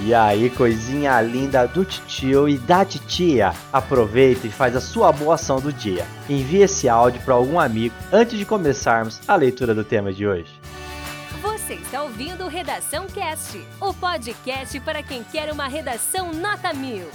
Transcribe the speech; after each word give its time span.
E 0.00 0.14
aí, 0.14 0.48
coisinha 0.48 1.20
linda 1.20 1.66
do 1.66 1.84
tio 1.84 2.48
e 2.48 2.56
da 2.56 2.84
titia, 2.84 3.52
aproveita 3.70 4.46
e 4.46 4.50
faz 4.50 4.74
a 4.74 4.80
sua 4.80 5.12
boa 5.12 5.34
ação 5.34 5.60
do 5.60 5.72
dia. 5.72 6.06
Envie 6.28 6.62
esse 6.62 6.88
áudio 6.88 7.20
para 7.22 7.34
algum 7.34 7.60
amigo 7.60 7.94
antes 8.10 8.38
de 8.38 8.44
começarmos 8.46 9.20
a 9.28 9.36
leitura 9.36 9.74
do 9.74 9.84
tema 9.84 10.12
de 10.12 10.26
hoje. 10.26 10.50
Você 11.42 11.74
está 11.74 12.02
ouvindo 12.02 12.48
Redação 12.48 13.06
Cast, 13.06 13.62
o 13.80 13.92
podcast 13.92 14.80
para 14.80 15.02
quem 15.02 15.22
quer 15.22 15.52
uma 15.52 15.68
redação 15.68 16.32
nota 16.32 16.72
mil. 16.72 17.06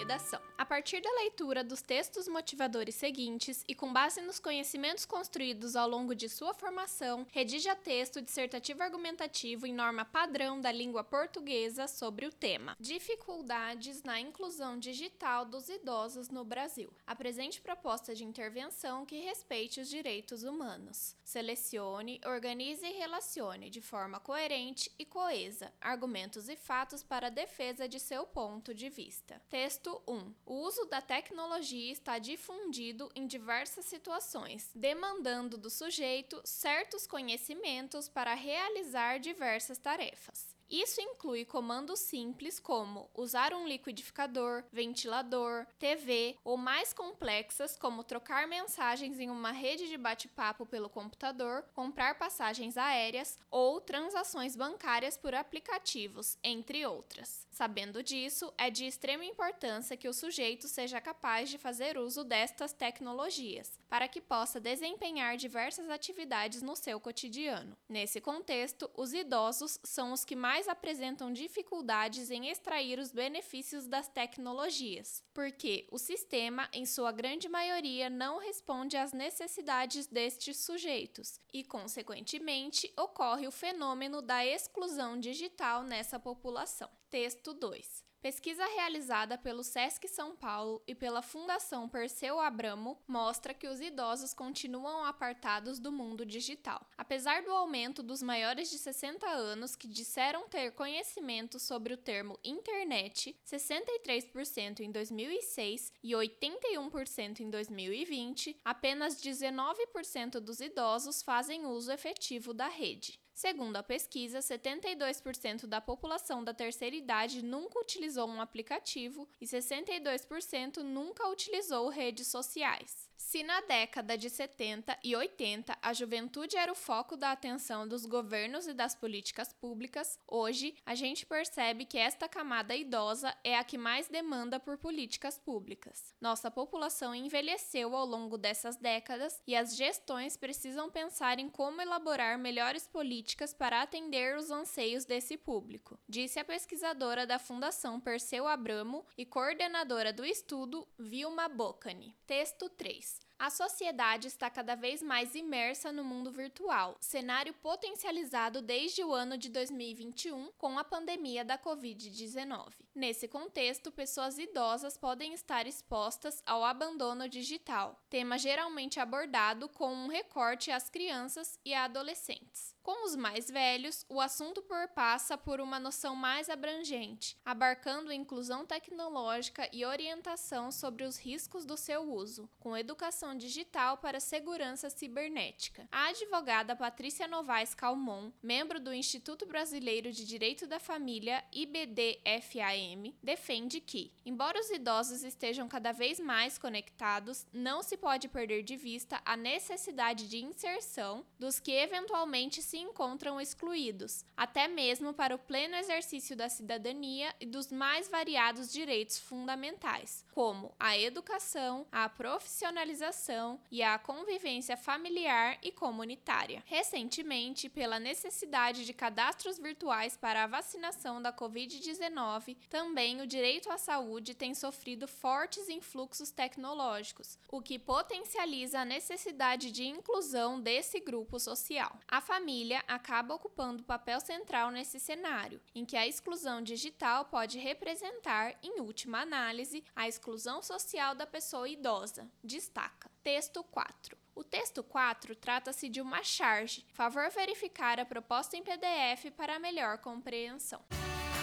Redação. 0.00 0.40
A 0.56 0.64
partir 0.64 1.00
da 1.00 1.10
leitura 1.12 1.62
dos 1.62 1.82
textos 1.82 2.26
motivadores 2.26 2.94
seguintes 2.94 3.64
e 3.68 3.74
com 3.74 3.92
base 3.92 4.20
nos 4.20 4.38
conhecimentos 4.38 5.04
construídos 5.04 5.76
ao 5.76 5.88
longo 5.88 6.14
de 6.14 6.28
sua 6.28 6.54
formação, 6.54 7.26
redija 7.30 7.74
texto 7.76 8.20
dissertativo 8.20 8.82
argumentativo 8.82 9.66
em 9.66 9.74
norma 9.74 10.04
padrão 10.04 10.60
da 10.60 10.72
língua 10.72 11.04
portuguesa 11.04 11.86
sobre 11.86 12.26
o 12.26 12.32
tema: 12.32 12.76
Dificuldades 12.80 14.02
na 14.02 14.18
inclusão 14.18 14.78
digital 14.78 15.44
dos 15.44 15.68
idosos 15.68 16.30
no 16.30 16.44
Brasil. 16.44 16.92
Apresente 17.06 17.60
proposta 17.60 18.14
de 18.14 18.24
intervenção 18.24 19.04
que 19.04 19.20
respeite 19.20 19.80
os 19.80 19.88
direitos 19.88 20.44
humanos. 20.44 21.16
Selecione, 21.22 22.20
organize 22.24 22.86
e 22.86 22.92
relacione 22.92 23.70
de 23.70 23.80
forma 23.80 24.18
coerente 24.18 24.90
e 24.98 25.04
coesa 25.04 25.72
argumentos 25.80 26.48
e 26.48 26.56
fatos 26.56 27.02
para 27.02 27.26
a 27.26 27.30
defesa 27.30 27.88
de 27.88 28.00
seu 28.00 28.26
ponto 28.26 28.74
de 28.74 28.88
vista. 28.88 29.40
Texto 29.48 29.89
1. 30.06 30.34
O 30.44 30.54
uso 30.66 30.84
da 30.84 31.00
tecnologia 31.00 31.92
está 31.92 32.18
difundido 32.18 33.10
em 33.14 33.26
diversas 33.26 33.84
situações, 33.84 34.70
demandando 34.74 35.56
do 35.56 35.70
sujeito 35.70 36.40
certos 36.44 37.06
conhecimentos 37.06 38.08
para 38.08 38.34
realizar 38.34 39.18
diversas 39.18 39.78
tarefas. 39.78 40.59
Isso 40.70 41.00
inclui 41.00 41.44
comandos 41.44 41.98
simples 41.98 42.60
como 42.60 43.10
usar 43.12 43.52
um 43.52 43.66
liquidificador, 43.66 44.62
ventilador, 44.72 45.66
TV, 45.80 46.36
ou 46.44 46.56
mais 46.56 46.92
complexas 46.92 47.76
como 47.76 48.04
trocar 48.04 48.46
mensagens 48.46 49.18
em 49.18 49.28
uma 49.30 49.50
rede 49.50 49.88
de 49.88 49.96
bate-papo 49.96 50.64
pelo 50.64 50.88
computador, 50.88 51.64
comprar 51.74 52.16
passagens 52.16 52.76
aéreas 52.76 53.36
ou 53.50 53.80
transações 53.80 54.54
bancárias 54.54 55.16
por 55.16 55.34
aplicativos, 55.34 56.38
entre 56.42 56.86
outras. 56.86 57.48
Sabendo 57.50 58.02
disso, 58.02 58.52
é 58.56 58.70
de 58.70 58.86
extrema 58.86 59.24
importância 59.24 59.96
que 59.96 60.08
o 60.08 60.14
sujeito 60.14 60.68
seja 60.68 61.00
capaz 61.00 61.50
de 61.50 61.58
fazer 61.58 61.98
uso 61.98 62.22
destas 62.22 62.72
tecnologias, 62.72 63.78
para 63.88 64.06
que 64.06 64.20
possa 64.20 64.60
desempenhar 64.60 65.36
diversas 65.36 65.90
atividades 65.90 66.62
no 66.62 66.76
seu 66.76 67.00
cotidiano. 67.00 67.76
Nesse 67.88 68.20
contexto, 68.20 68.88
os 68.96 69.12
idosos 69.12 69.80
são 69.82 70.12
os 70.12 70.24
que 70.24 70.36
mais 70.36 70.59
mais 70.60 70.68
apresentam 70.68 71.32
dificuldades 71.32 72.30
em 72.30 72.50
extrair 72.50 72.98
os 72.98 73.10
benefícios 73.10 73.86
das 73.86 74.08
tecnologias, 74.08 75.24
porque 75.32 75.88
o 75.90 75.96
sistema, 75.96 76.68
em 76.70 76.84
sua 76.84 77.10
grande 77.12 77.48
maioria, 77.48 78.10
não 78.10 78.38
responde 78.38 78.94
às 78.94 79.14
necessidades 79.14 80.06
destes 80.06 80.58
sujeitos 80.58 81.40
e, 81.50 81.64
consequentemente, 81.64 82.92
ocorre 82.98 83.46
o 83.46 83.50
fenômeno 83.50 84.20
da 84.20 84.44
exclusão 84.44 85.18
digital 85.18 85.82
nessa 85.82 86.18
população. 86.18 86.90
Texto 87.08 87.54
2. 87.54 88.09
Pesquisa 88.22 88.66
realizada 88.66 89.38
pelo 89.38 89.64
SESC 89.64 90.06
São 90.06 90.36
Paulo 90.36 90.82
e 90.86 90.94
pela 90.94 91.22
Fundação 91.22 91.88
Perseu 91.88 92.38
Abramo 92.38 92.98
mostra 93.08 93.54
que 93.54 93.66
os 93.66 93.80
idosos 93.80 94.34
continuam 94.34 95.06
apartados 95.06 95.78
do 95.78 95.90
mundo 95.90 96.26
digital. 96.26 96.86
Apesar 96.98 97.42
do 97.42 97.50
aumento 97.50 98.02
dos 98.02 98.22
maiores 98.22 98.70
de 98.70 98.76
60 98.76 99.26
anos 99.26 99.74
que 99.74 99.88
disseram 99.88 100.46
ter 100.50 100.72
conhecimento 100.72 101.58
sobre 101.58 101.94
o 101.94 101.96
termo 101.96 102.38
internet, 102.44 103.34
63% 103.42 104.80
em 104.80 104.92
2006 104.92 105.90
e 106.02 106.12
81% 106.12 107.40
em 107.40 107.48
2020, 107.48 108.60
apenas 108.62 109.16
19% 109.16 110.40
dos 110.40 110.60
idosos 110.60 111.22
fazem 111.22 111.64
uso 111.64 111.90
efetivo 111.90 112.52
da 112.52 112.68
rede. 112.68 113.18
Segundo 113.40 113.76
a 113.76 113.82
pesquisa, 113.82 114.40
72% 114.40 115.66
da 115.66 115.80
população 115.80 116.44
da 116.44 116.52
terceira 116.52 116.94
idade 116.94 117.42
nunca 117.42 117.80
utilizou 117.80 118.28
um 118.28 118.38
aplicativo 118.38 119.26
e 119.40 119.46
62% 119.46 120.82
nunca 120.82 121.26
utilizou 121.26 121.88
redes 121.88 122.26
sociais. 122.26 123.09
Se 123.20 123.44
na 123.44 123.60
década 123.60 124.18
de 124.18 124.28
70 124.28 124.98
e 125.04 125.14
80 125.14 125.78
a 125.80 125.92
juventude 125.92 126.56
era 126.56 126.72
o 126.72 126.74
foco 126.74 127.16
da 127.16 127.30
atenção 127.30 127.86
dos 127.86 128.04
governos 128.04 128.66
e 128.66 128.72
das 128.72 128.94
políticas 128.94 129.52
públicas, 129.52 130.18
hoje 130.26 130.74
a 130.84 130.96
gente 130.96 131.24
percebe 131.26 131.84
que 131.84 131.96
esta 131.96 132.28
camada 132.28 132.74
idosa 132.74 133.32
é 133.44 133.56
a 133.56 133.62
que 133.62 133.78
mais 133.78 134.08
demanda 134.08 134.58
por 134.58 134.78
políticas 134.78 135.38
públicas. 135.38 136.12
Nossa 136.20 136.50
população 136.50 137.14
envelheceu 137.14 137.94
ao 137.94 138.04
longo 138.04 138.36
dessas 138.36 138.76
décadas 138.76 139.40
e 139.46 139.54
as 139.54 139.76
gestões 139.76 140.36
precisam 140.36 140.90
pensar 140.90 141.38
em 141.38 141.48
como 141.48 141.80
elaborar 141.80 142.36
melhores 142.36 142.88
políticas 142.88 143.54
para 143.54 143.82
atender 143.82 144.36
os 144.36 144.50
anseios 144.50 145.04
desse 145.04 145.36
público, 145.36 145.96
disse 146.08 146.40
a 146.40 146.44
pesquisadora 146.44 147.26
da 147.26 147.38
Fundação 147.38 148.00
Perseu 148.00 148.48
Abramo 148.48 149.06
e 149.16 149.24
coordenadora 149.24 150.12
do 150.12 150.24
estudo, 150.24 150.88
Vilma 150.98 151.48
Bocani. 151.48 152.16
Texto 152.26 152.68
3. 152.70 153.09
A 153.40 153.48
sociedade 153.48 154.28
está 154.28 154.50
cada 154.50 154.74
vez 154.74 155.02
mais 155.02 155.34
imersa 155.34 155.90
no 155.90 156.04
mundo 156.04 156.30
virtual, 156.30 156.98
cenário 157.00 157.54
potencializado 157.54 158.60
desde 158.60 159.02
o 159.02 159.14
ano 159.14 159.38
de 159.38 159.48
2021 159.48 160.50
com 160.58 160.78
a 160.78 160.84
pandemia 160.84 161.42
da 161.42 161.56
Covid-19. 161.56 162.68
Nesse 162.92 163.28
contexto, 163.28 163.92
pessoas 163.92 164.36
idosas 164.36 164.98
podem 164.98 165.32
estar 165.32 165.64
expostas 165.66 166.42
ao 166.44 166.64
abandono 166.64 167.28
digital, 167.28 168.04
tema 168.10 168.36
geralmente 168.36 168.98
abordado 168.98 169.68
com 169.68 169.94
um 169.94 170.08
recorte 170.08 170.72
às 170.72 170.90
crianças 170.90 171.58
e 171.64 171.72
adolescentes. 171.72 172.74
Com 172.82 173.04
os 173.06 173.14
mais 173.14 173.48
velhos, 173.48 174.04
o 174.08 174.20
assunto 174.20 174.62
perpassa 174.62 175.38
por 175.38 175.60
uma 175.60 175.78
noção 175.78 176.16
mais 176.16 176.50
abrangente, 176.50 177.38
abarcando 177.44 178.12
inclusão 178.12 178.66
tecnológica 178.66 179.68
e 179.72 179.84
orientação 179.84 180.72
sobre 180.72 181.04
os 181.04 181.16
riscos 181.16 181.64
do 181.64 181.76
seu 181.76 182.02
uso, 182.12 182.50
com 182.58 182.76
educação 182.76 183.36
digital 183.36 183.98
para 183.98 184.18
segurança 184.18 184.90
cibernética. 184.90 185.86
A 185.92 186.08
advogada 186.08 186.74
Patrícia 186.74 187.28
Novaes 187.28 187.74
Calmon, 187.74 188.32
membro 188.42 188.80
do 188.80 188.92
Instituto 188.92 189.46
Brasileiro 189.46 190.10
de 190.10 190.26
Direito 190.26 190.66
da 190.66 190.80
Família, 190.80 191.44
IBDFAM, 191.52 192.79
defende 193.22 193.80
que, 193.80 194.12
embora 194.24 194.58
os 194.58 194.70
idosos 194.70 195.22
estejam 195.22 195.68
cada 195.68 195.92
vez 195.92 196.18
mais 196.18 196.58
conectados, 196.58 197.46
não 197.52 197.82
se 197.82 197.96
pode 197.96 198.28
perder 198.28 198.62
de 198.62 198.76
vista 198.76 199.20
a 199.24 199.36
necessidade 199.36 200.28
de 200.28 200.38
inserção 200.42 201.24
dos 201.38 201.60
que 201.60 201.72
eventualmente 201.72 202.62
se 202.62 202.78
encontram 202.78 203.40
excluídos, 203.40 204.24
até 204.36 204.66
mesmo 204.68 205.12
para 205.12 205.34
o 205.34 205.38
pleno 205.38 205.76
exercício 205.76 206.36
da 206.36 206.48
cidadania 206.48 207.34
e 207.40 207.46
dos 207.46 207.70
mais 207.70 208.08
variados 208.08 208.72
direitos 208.72 209.18
fundamentais, 209.18 210.24
como 210.32 210.74
a 210.78 210.96
educação, 210.96 211.86
a 211.92 212.08
profissionalização 212.08 213.60
e 213.70 213.82
a 213.82 213.98
convivência 213.98 214.76
familiar 214.76 215.58
e 215.62 215.70
comunitária. 215.70 216.62
Recentemente, 216.66 217.68
pela 217.68 217.98
necessidade 217.98 218.84
de 218.84 218.92
cadastros 218.92 219.58
virtuais 219.58 220.16
para 220.16 220.44
a 220.44 220.46
vacinação 220.46 221.20
da 221.20 221.32
Covid-19, 221.32 222.56
também 222.70 223.20
o 223.20 223.26
direito 223.26 223.68
à 223.70 223.76
saúde 223.76 224.32
tem 224.32 224.54
sofrido 224.54 225.08
fortes 225.08 225.68
influxos 225.68 226.30
tecnológicos, 226.30 227.36
o 227.50 227.60
que 227.60 227.80
potencializa 227.80 228.78
a 228.78 228.84
necessidade 228.84 229.72
de 229.72 229.84
inclusão 229.84 230.60
desse 230.60 231.00
grupo 231.00 231.40
social. 231.40 231.98
A 232.06 232.20
família 232.20 232.82
acaba 232.86 233.34
ocupando 233.34 233.82
papel 233.82 234.20
central 234.20 234.70
nesse 234.70 235.00
cenário, 235.00 235.60
em 235.74 235.84
que 235.84 235.96
a 235.96 236.06
exclusão 236.06 236.62
digital 236.62 237.24
pode 237.24 237.58
representar, 237.58 238.56
em 238.62 238.80
última 238.80 239.20
análise, 239.20 239.82
a 239.94 240.06
exclusão 240.06 240.62
social 240.62 241.12
da 241.14 241.26
pessoa 241.26 241.68
idosa. 241.68 242.30
Destaca. 242.42 243.10
Texto 243.24 243.64
4. 243.64 244.16
O 244.32 244.44
texto 244.44 244.84
4 244.84 245.34
trata-se 245.34 245.88
de 245.88 246.00
uma 246.00 246.22
charge. 246.22 246.86
Favor 246.92 247.28
verificar 247.30 247.98
a 247.98 248.04
proposta 248.04 248.56
em 248.56 248.62
PDF 248.62 249.32
para 249.36 249.58
melhor 249.58 249.98
compreensão. 249.98 250.80